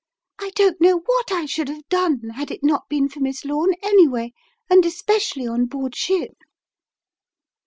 I 0.39 0.49
don't 0.55 0.81
know 0.81 0.97
what 0.97 1.31
I 1.31 1.45
should 1.45 1.67
have 1.69 1.87
done 1.87 2.29
had 2.29 2.49
it 2.49 2.63
not 2.63 2.89
been 2.89 3.07
for 3.07 3.19
Miss 3.19 3.45
Lome, 3.45 3.75
anyway, 3.83 4.33
and 4.67 4.83
especially 4.83 5.45
on 5.45 5.67
board 5.67 5.93
ship." 5.95 6.39